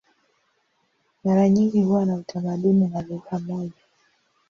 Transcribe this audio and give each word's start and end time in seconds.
Mara 1.23 1.49
nyingi 1.49 1.81
huwa 1.81 2.05
na 2.05 2.15
utamaduni 2.15 2.87
na 2.87 3.01
lugha 3.01 3.39
moja. 3.39 3.71